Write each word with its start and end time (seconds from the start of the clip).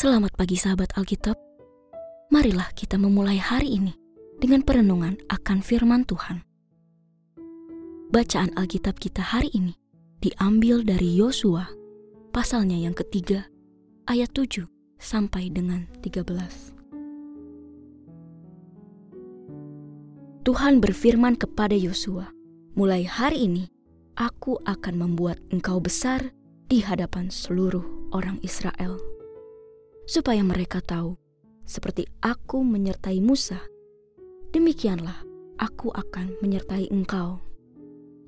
Selamat 0.00 0.32
pagi 0.32 0.56
sahabat 0.56 0.96
Alkitab. 0.96 1.36
Marilah 2.32 2.72
kita 2.72 2.96
memulai 2.96 3.36
hari 3.36 3.76
ini 3.76 3.92
dengan 4.40 4.64
perenungan 4.64 5.20
akan 5.28 5.60
firman 5.60 6.08
Tuhan. 6.08 6.40
Bacaan 8.08 8.48
Alkitab 8.56 8.96
kita 8.96 9.20
hari 9.20 9.52
ini 9.52 9.76
diambil 10.24 10.88
dari 10.88 11.20
Yosua, 11.20 11.68
pasalnya 12.32 12.80
yang 12.80 12.96
ketiga, 12.96 13.44
ayat 14.08 14.32
7 14.32 14.64
sampai 14.96 15.52
dengan 15.52 15.84
13. 16.00 16.72
Tuhan 20.48 20.80
berfirman 20.80 21.36
kepada 21.36 21.76
Yosua, 21.76 22.32
"Mulai 22.72 23.04
hari 23.04 23.44
ini 23.44 23.68
aku 24.16 24.56
akan 24.64 24.96
membuat 24.96 25.44
engkau 25.52 25.76
besar 25.76 26.32
di 26.72 26.80
hadapan 26.80 27.28
seluruh 27.28 27.84
orang 28.16 28.40
Israel." 28.40 29.19
Supaya 30.08 30.40
mereka 30.44 30.80
tahu, 30.80 31.16
seperti 31.64 32.08
aku 32.24 32.64
menyertai 32.64 33.22
Musa, 33.22 33.62
demikianlah 34.50 35.22
aku 35.60 35.92
akan 35.92 36.34
menyertai 36.42 36.90
engkau. 36.90 37.38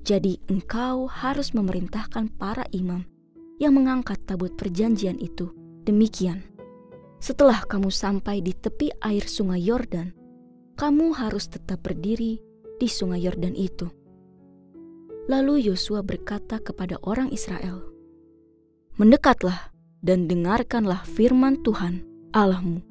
Jadi 0.03 0.39
engkau 0.51 1.07
harus 1.07 1.51
memerintahkan 1.55 2.31
para 2.35 2.63
imam 2.71 3.03
yang 3.57 3.75
mengangkat 3.75 4.19
tabut 4.27 4.53
perjanjian 4.55 5.19
itu. 5.19 5.51
Demikian, 5.83 6.43
setelah 7.19 7.63
kamu 7.67 7.91
sampai 7.91 8.39
di 8.39 8.55
tepi 8.55 8.91
air 9.03 9.27
sungai 9.27 9.59
Yordan, 9.59 10.15
kamu 10.79 11.11
harus 11.15 11.51
tetap 11.51 11.83
berdiri 11.83 12.39
di 12.79 12.87
sungai 12.87 13.23
Yordan 13.23 13.55
itu. 13.55 13.91
Lalu 15.27 15.71
Yosua 15.71 16.03
berkata 16.03 16.59
kepada 16.59 16.99
orang 17.03 17.31
Israel, 17.31 17.83
"Mendekatlah 18.99 19.72
dan 20.03 20.27
dengarkanlah 20.27 21.07
firman 21.07 21.63
Tuhan 21.63 22.03
Allahmu. 22.35 22.83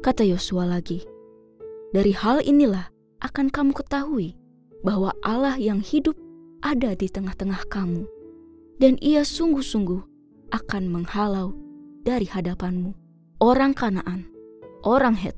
Kata 0.00 0.24
Yosua 0.24 0.66
lagi, 0.66 1.04
dari 1.92 2.16
hal 2.16 2.40
inilah 2.42 2.90
akan 3.22 3.52
kamu 3.52 3.76
ketahui 3.76 4.34
bahwa 4.82 5.14
Allah 5.22 5.54
yang 5.60 5.78
hidup 5.78 6.16
ada 6.64 6.96
di 6.96 7.06
tengah-tengah 7.06 7.68
kamu, 7.70 8.08
dan 8.82 8.98
ia 8.98 9.22
sungguh-sungguh 9.22 10.00
akan 10.50 10.82
menghalau 10.90 11.54
dari 12.02 12.26
hadapanmu 12.26 12.96
orang 13.38 13.76
Kanaan, 13.76 14.26
orang 14.82 15.14
Het, 15.14 15.34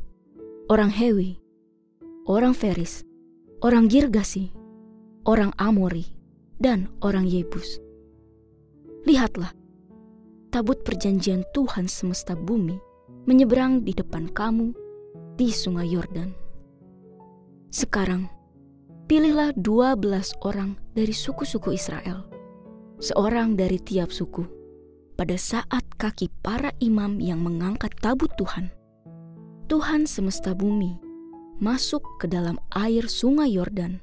orang 0.68 0.92
Hewi, 0.92 1.40
orang 2.24 2.52
Feris, 2.52 3.04
orang 3.60 3.88
Girgasi, 3.88 4.52
orang 5.24 5.52
Amori, 5.56 6.08
dan 6.60 6.88
orang 7.00 7.24
Yebus. 7.24 7.80
Lihatlah, 9.08 9.52
tabut 10.54 10.86
perjanjian 10.86 11.42
Tuhan 11.50 11.90
semesta 11.90 12.38
bumi 12.38 12.78
menyeberang 13.26 13.82
di 13.82 13.90
depan 13.90 14.30
kamu 14.30 14.70
di 15.34 15.50
sungai 15.50 15.90
Yordan. 15.90 16.30
Sekarang, 17.74 18.30
pilihlah 19.10 19.50
dua 19.58 19.98
belas 19.98 20.30
orang 20.46 20.78
dari 20.94 21.10
suku-suku 21.10 21.74
Israel, 21.74 22.30
seorang 23.02 23.58
dari 23.58 23.82
tiap 23.82 24.14
suku, 24.14 24.46
pada 25.18 25.34
saat 25.34 25.82
kaki 25.98 26.30
para 26.38 26.70
imam 26.78 27.18
yang 27.18 27.42
mengangkat 27.42 27.90
tabut 27.98 28.30
Tuhan. 28.38 28.70
Tuhan 29.66 30.06
semesta 30.06 30.54
bumi 30.54 30.94
masuk 31.58 32.06
ke 32.22 32.30
dalam 32.30 32.62
air 32.78 33.10
sungai 33.10 33.50
Yordan. 33.58 33.98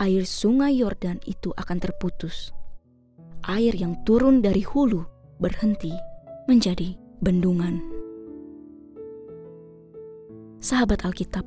Air 0.00 0.24
sungai 0.24 0.80
Yordan 0.80 1.20
itu 1.28 1.52
akan 1.52 1.76
terputus. 1.76 2.56
Air 3.44 3.76
yang 3.76 4.00
turun 4.08 4.40
dari 4.40 4.64
hulu 4.64 5.12
berhenti 5.44 5.92
menjadi 6.48 6.96
bendungan. 7.20 7.84
Sahabat 10.64 11.04
Alkitab, 11.04 11.44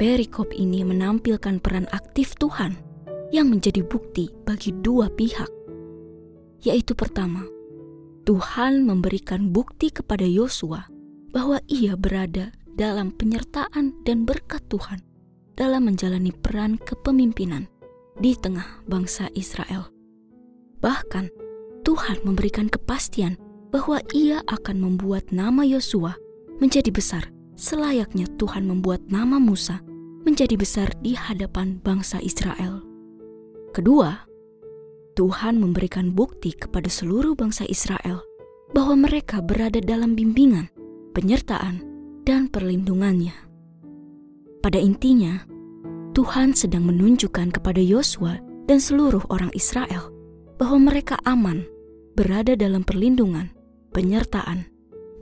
perikop 0.00 0.48
ini 0.56 0.80
menampilkan 0.88 1.60
peran 1.60 1.84
aktif 1.92 2.32
Tuhan 2.40 2.80
yang 3.28 3.52
menjadi 3.52 3.84
bukti 3.84 4.32
bagi 4.48 4.72
dua 4.80 5.12
pihak, 5.12 5.52
yaitu 6.64 6.96
pertama, 6.96 7.44
Tuhan 8.24 8.88
memberikan 8.88 9.52
bukti 9.52 9.92
kepada 9.92 10.24
Yosua 10.24 10.88
bahwa 11.28 11.60
ia 11.68 11.92
berada 11.92 12.56
dalam 12.72 13.12
penyertaan 13.12 13.92
dan 14.08 14.24
berkat 14.24 14.64
Tuhan 14.72 15.04
dalam 15.60 15.92
menjalani 15.92 16.32
peran 16.32 16.80
kepemimpinan 16.80 17.68
di 18.16 18.32
tengah 18.32 18.80
bangsa 18.88 19.28
Israel. 19.36 19.92
Bahkan, 20.80 21.47
Tuhan 21.86 22.22
memberikan 22.24 22.66
kepastian 22.70 23.38
bahwa 23.68 24.00
Ia 24.16 24.40
akan 24.48 24.76
membuat 24.80 25.28
nama 25.30 25.62
Yosua 25.62 26.16
menjadi 26.58 26.88
besar, 26.90 27.30
selayaknya 27.54 28.26
Tuhan 28.40 28.66
membuat 28.66 29.04
nama 29.06 29.36
Musa 29.36 29.84
menjadi 30.24 30.56
besar 30.58 30.88
di 31.04 31.14
hadapan 31.14 31.78
bangsa 31.80 32.18
Israel. 32.20 32.82
Kedua, 33.72 34.26
Tuhan 35.14 35.58
memberikan 35.58 36.14
bukti 36.14 36.54
kepada 36.54 36.86
seluruh 36.86 37.34
bangsa 37.34 37.66
Israel 37.66 38.22
bahwa 38.72 39.08
mereka 39.08 39.42
berada 39.42 39.80
dalam 39.80 40.14
bimbingan, 40.14 40.70
penyertaan, 41.16 41.82
dan 42.22 42.46
perlindungannya. 42.52 43.34
Pada 44.60 44.76
intinya, 44.76 45.42
Tuhan 46.12 46.52
sedang 46.52 46.84
menunjukkan 46.86 47.54
kepada 47.54 47.80
Yosua 47.80 48.42
dan 48.68 48.82
seluruh 48.82 49.22
orang 49.32 49.48
Israel 49.54 50.17
bahwa 50.58 50.90
mereka 50.90 51.16
aman 51.22 51.62
berada 52.18 52.58
dalam 52.58 52.82
perlindungan, 52.82 53.54
penyertaan, 53.94 54.66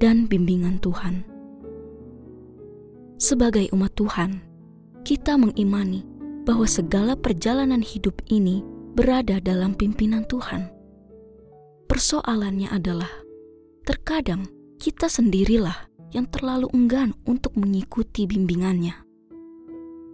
dan 0.01 0.25
bimbingan 0.25 0.81
Tuhan. 0.81 1.29
Sebagai 3.21 3.69
umat 3.77 3.93
Tuhan, 3.97 4.41
kita 5.05 5.37
mengimani 5.37 6.05
bahwa 6.49 6.65
segala 6.65 7.17
perjalanan 7.17 7.85
hidup 7.85 8.25
ini 8.33 8.65
berada 8.97 9.41
dalam 9.41 9.77
pimpinan 9.77 10.25
Tuhan. 10.25 10.73
Persoalannya 11.85 12.73
adalah, 12.73 13.13
terkadang 13.85 14.49
kita 14.81 15.09
sendirilah 15.09 15.93
yang 16.17 16.29
terlalu 16.33 16.69
enggan 16.73 17.13
untuk 17.29 17.57
mengikuti 17.61 18.25
bimbingannya. 18.25 18.97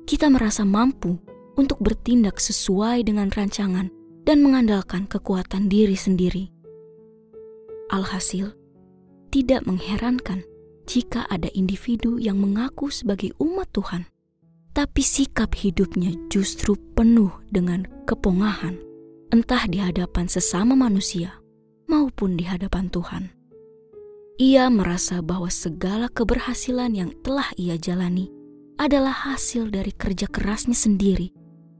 Kita 0.02 0.26
merasa 0.30 0.66
mampu 0.66 1.14
untuk 1.54 1.78
bertindak 1.78 2.42
sesuai 2.42 3.06
dengan 3.06 3.30
rancangan 3.30 4.01
dan 4.22 4.42
mengandalkan 4.42 5.06
kekuatan 5.10 5.66
diri 5.66 5.98
sendiri. 5.98 6.50
Alhasil, 7.92 8.54
tidak 9.32 9.66
mengherankan 9.68 10.46
jika 10.86 11.26
ada 11.28 11.48
individu 11.52 12.18
yang 12.18 12.38
mengaku 12.38 12.88
sebagai 12.88 13.32
umat 13.38 13.68
Tuhan, 13.72 14.08
tapi 14.72 15.04
sikap 15.04 15.52
hidupnya 15.52 16.16
justru 16.32 16.74
penuh 16.96 17.30
dengan 17.52 17.84
kepongahan, 18.08 18.80
entah 19.30 19.64
di 19.68 19.78
hadapan 19.78 20.26
sesama 20.26 20.72
manusia 20.72 21.36
maupun 21.88 22.40
di 22.40 22.44
hadapan 22.48 22.88
Tuhan. 22.88 23.32
Ia 24.40 24.72
merasa 24.72 25.20
bahwa 25.20 25.52
segala 25.52 26.08
keberhasilan 26.08 26.96
yang 26.96 27.10
telah 27.20 27.52
ia 27.60 27.76
jalani 27.76 28.32
adalah 28.80 29.12
hasil 29.12 29.68
dari 29.68 29.92
kerja 29.92 30.26
kerasnya 30.26 30.74
sendiri, 30.74 31.30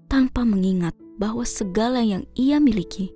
tanpa 0.06 0.44
mengingat 0.44 0.92
bahwa 1.16 1.44
segala 1.44 2.00
yang 2.00 2.24
ia 2.36 2.60
miliki 2.60 3.12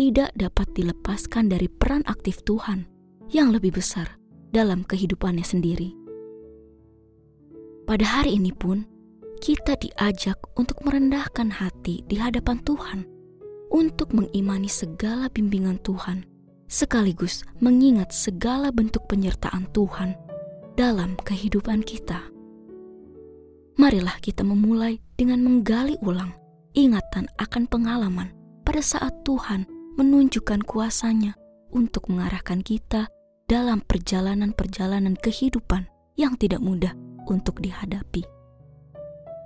tidak 0.00 0.32
dapat 0.32 0.68
dilepaskan 0.72 1.52
dari 1.52 1.68
peran 1.68 2.00
aktif 2.08 2.40
Tuhan 2.48 2.88
yang 3.28 3.52
lebih 3.52 3.76
besar 3.76 4.16
dalam 4.48 4.82
kehidupannya 4.82 5.44
sendiri. 5.44 5.92
Pada 7.84 8.06
hari 8.06 8.40
ini 8.40 8.54
pun, 8.54 8.86
kita 9.44 9.76
diajak 9.76 10.40
untuk 10.56 10.80
merendahkan 10.84 11.52
hati 11.52 12.00
di 12.08 12.16
hadapan 12.16 12.60
Tuhan, 12.64 13.04
untuk 13.68 14.16
mengimani 14.16 14.72
segala 14.72 15.28
bimbingan 15.28 15.76
Tuhan, 15.84 16.24
sekaligus 16.70 17.44
mengingat 17.60 18.14
segala 18.14 18.72
bentuk 18.72 19.04
penyertaan 19.04 19.68
Tuhan 19.76 20.16
dalam 20.80 21.18
kehidupan 21.20 21.84
kita. 21.84 22.24
Marilah 23.76 24.16
kita 24.20 24.44
memulai 24.44 25.00
dengan 25.16 25.44
menggali 25.44 25.96
ulang 26.04 26.39
ingatan 26.74 27.26
akan 27.38 27.66
pengalaman 27.66 28.30
pada 28.62 28.82
saat 28.82 29.12
Tuhan 29.26 29.66
menunjukkan 29.98 30.62
kuasanya 30.62 31.34
untuk 31.74 32.10
mengarahkan 32.10 32.62
kita 32.62 33.10
dalam 33.50 33.82
perjalanan-perjalanan 33.82 35.18
kehidupan 35.18 35.90
yang 36.14 36.38
tidak 36.38 36.62
mudah 36.62 36.94
untuk 37.26 37.58
dihadapi. 37.58 38.22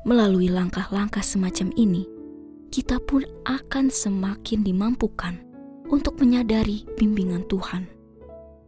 Melalui 0.04 0.52
langkah-langkah 0.52 1.24
semacam 1.24 1.72
ini, 1.80 2.04
kita 2.68 3.00
pun 3.00 3.24
akan 3.48 3.88
semakin 3.88 4.60
dimampukan 4.60 5.40
untuk 5.88 6.20
menyadari 6.20 6.84
bimbingan 7.00 7.48
Tuhan, 7.48 7.88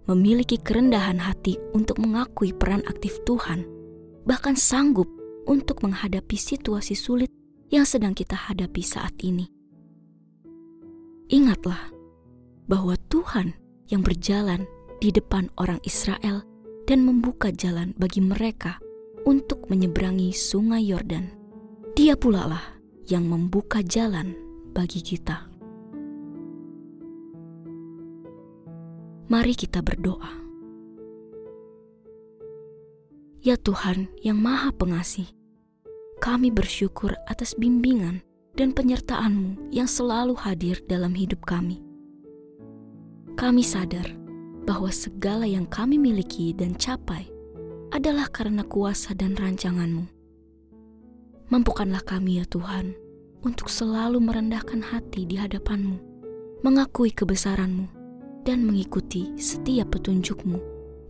memiliki 0.09 0.57
kerendahan 0.57 1.21
hati 1.21 1.61
untuk 1.77 2.01
mengakui 2.01 2.57
peran 2.57 2.81
aktif 2.89 3.21
Tuhan, 3.29 3.69
bahkan 4.25 4.57
sanggup 4.57 5.09
untuk 5.45 5.85
menghadapi 5.85 6.41
situasi 6.41 6.97
sulit 6.97 7.29
yang 7.71 7.87
sedang 7.87 8.15
kita 8.15 8.37
hadapi 8.39 8.83
saat 8.83 9.15
ini. 9.23 9.51
Ingatlah 11.27 11.91
bahwa 12.71 12.95
Tuhan 13.11 13.55
yang 13.91 14.03
berjalan 14.03 14.67
di 15.03 15.11
depan 15.11 15.51
orang 15.59 15.83
Israel 15.83 16.43
dan 16.87 17.03
membuka 17.03 17.51
jalan 17.51 17.91
bagi 17.99 18.23
mereka 18.23 18.79
untuk 19.27 19.67
menyeberangi 19.67 20.31
Sungai 20.31 20.87
Yordan. 20.87 21.35
Dia 21.99 22.15
pula 22.15 22.47
lah 22.47 22.67
yang 23.11 23.27
membuka 23.27 23.83
jalan 23.83 24.39
bagi 24.71 25.03
kita. 25.03 25.51
Mari 29.27 29.59
kita 29.59 29.83
berdoa. 29.83 30.31
Ya 33.43 33.59
Tuhan 33.59 34.11
yang 34.23 34.39
Maha 34.39 34.71
Pengasih, 34.71 35.27
kami 36.27 36.51
bersyukur 36.51 37.15
atas 37.31 37.55
bimbingan 37.55 38.19
dan 38.59 38.75
penyertaan-Mu 38.75 39.71
yang 39.71 39.87
selalu 39.87 40.35
hadir 40.35 40.83
dalam 40.91 41.15
hidup 41.15 41.39
kami. 41.47 41.79
Kami 43.39 43.63
sadar 43.63 44.11
bahwa 44.67 44.91
segala 44.91 45.47
yang 45.47 45.71
kami 45.71 46.03
miliki 46.03 46.51
dan 46.51 46.75
capai 46.75 47.31
adalah 47.95 48.27
karena 48.27 48.67
kuasa 48.67 49.15
dan 49.15 49.39
rancangan-Mu. 49.39 50.03
Mampukanlah 51.47 52.03
kami 52.03 52.43
ya 52.43 52.45
Tuhan 52.51 52.99
untuk 53.47 53.71
selalu 53.71 54.19
merendahkan 54.19 54.83
hati 54.83 55.31
di 55.31 55.39
hadapan-Mu, 55.39 56.03
mengakui 56.67 57.15
kebesaran-Mu, 57.15 57.87
dan 58.43 58.67
mengikuti 58.67 59.31
setiap 59.39 59.95
petunjuk-Mu 59.95 60.59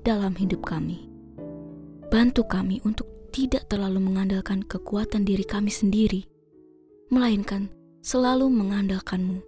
dalam 0.05 0.37
hidup 0.37 0.61
kami. 0.61 1.09
Bantu 2.13 2.45
kami 2.45 2.85
untuk 2.85 3.16
tidak 3.37 3.69
terlalu 3.69 4.01
mengandalkan 4.01 4.65
kekuatan 4.65 5.29
diri 5.29 5.45
kami 5.45 5.69
sendiri, 5.69 6.25
melainkan 7.13 7.69
selalu 8.01 8.49
mengandalkanmu 8.49 9.45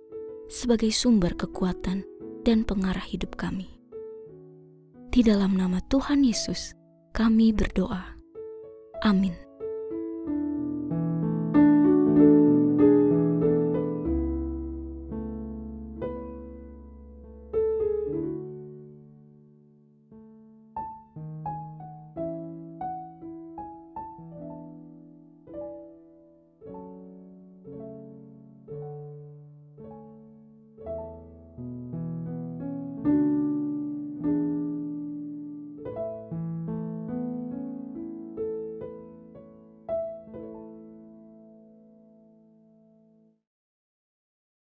sebagai 0.52 0.92
sumber 0.92 1.32
kekuatan 1.32 2.04
dan 2.44 2.68
pengarah 2.68 3.00
hidup 3.00 3.40
kami. 3.40 3.64
Di 5.08 5.24
dalam 5.24 5.56
nama 5.56 5.80
Tuhan 5.88 6.20
Yesus, 6.20 6.76
kami 7.16 7.48
berdoa. 7.56 8.12
Amin. 9.08 9.47